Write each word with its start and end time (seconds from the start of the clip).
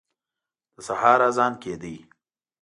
د 0.75 0.77
سهار 0.87 1.19
اذان 1.29 1.53
کېده. 1.61 1.93